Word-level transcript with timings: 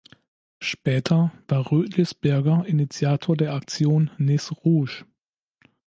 Später 0.59 1.31
war 1.47 1.71
Röthlisberger 1.71 2.65
Initiator 2.65 3.37
der 3.37 3.53
Aktion 3.53 4.09
"Nez 4.17 4.51
Rouge". 4.65 5.05